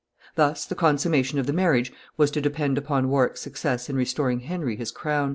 Thus 0.33 0.65
the 0.65 0.73
consummation 0.73 1.37
of 1.37 1.45
the 1.45 1.53
marriage 1.53 1.93
was 2.17 2.31
to 2.31 2.41
depend 2.41 2.79
upon 2.79 3.07
Warwick's 3.09 3.41
success 3.41 3.87
in 3.87 3.95
restoring 3.95 4.39
Henry 4.39 4.75
his 4.75 4.89
crown. 4.89 5.29